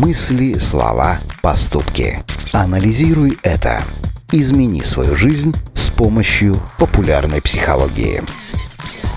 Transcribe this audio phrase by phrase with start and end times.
[0.00, 2.24] Мысли, слова, поступки.
[2.54, 3.82] Анализируй это.
[4.32, 8.22] Измени свою жизнь с помощью популярной психологии.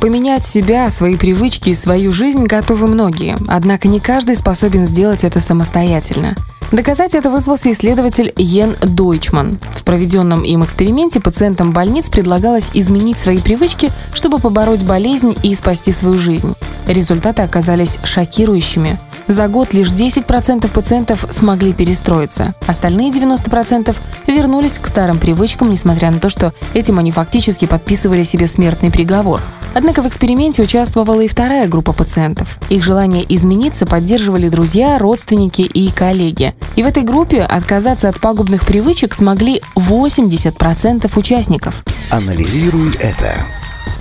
[0.01, 5.39] Поменять себя, свои привычки и свою жизнь готовы многие, однако не каждый способен сделать это
[5.39, 6.36] самостоятельно.
[6.73, 9.59] Доказать это вызвался исследователь Йен Дойчман.
[9.71, 15.93] В проведенном им эксперименте пациентам больниц предлагалось изменить свои привычки, чтобы побороть болезнь и спасти
[15.93, 16.55] свою жизнь.
[16.88, 19.00] Результаты оказались шокирующими.
[19.33, 22.54] За год лишь 10% пациентов смогли перестроиться.
[22.68, 23.96] Остальные 90%
[24.28, 29.42] вернулись к старым привычкам, несмотря на то, что этим они фактически подписывали себе смертный приговор.
[29.73, 32.59] Однако в эксперименте участвовала и вторая группа пациентов.
[32.69, 36.53] Их желание измениться поддерживали друзья, родственники и коллеги.
[36.75, 41.84] И в этой группе отказаться от пагубных привычек смогли 80% участников.
[42.11, 43.34] Анализируй это.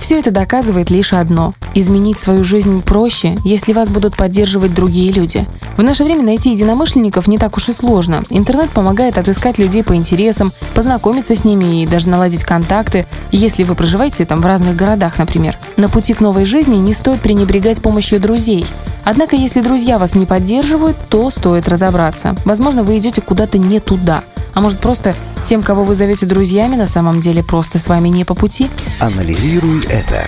[0.03, 1.53] Все это доказывает лишь одно.
[1.75, 5.47] Изменить свою жизнь проще, если вас будут поддерживать другие люди.
[5.77, 8.21] В наше время найти единомышленников не так уж и сложно.
[8.29, 13.75] Интернет помогает отыскать людей по интересам, познакомиться с ними и даже наладить контакты, если вы
[13.75, 15.57] проживаете там в разных городах, например.
[15.77, 18.65] На пути к новой жизни не стоит пренебрегать помощью друзей.
[19.05, 22.35] Однако, если друзья вас не поддерживают, то стоит разобраться.
[22.43, 24.25] Возможно, вы идете куда-то не туда.
[24.53, 28.25] А может просто тем, кого вы зовете друзьями, на самом деле просто с вами не
[28.25, 28.69] по пути?
[28.99, 30.25] Анализируй это.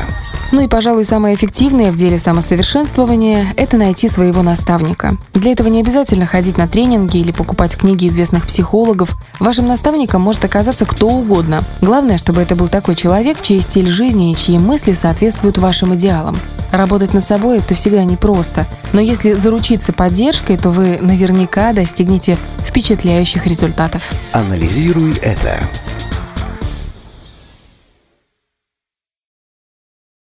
[0.52, 5.18] Ну и, пожалуй, самое эффективное в деле самосовершенствования– это найти своего наставника.
[5.34, 9.16] Для этого не обязательно ходить на тренинги или покупать книги известных психологов.
[9.40, 11.62] Вашим наставником может оказаться кто угодно.
[11.82, 16.38] Главное, чтобы это был такой человек, чей стиль жизни и чьи мысли соответствуют вашим идеалам.
[16.72, 23.46] Работать над собой– это всегда непросто, но если заручиться поддержкой, то вы наверняка достигнете впечатляющих
[23.48, 24.04] результатов.
[24.32, 25.60] Анализируй это.